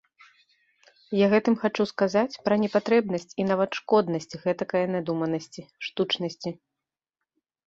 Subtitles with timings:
[1.17, 6.49] Я гэтым хачу сказаць пра непатрэбнасць і нават шкоднасць гэтакае надуманасці, штучнасці.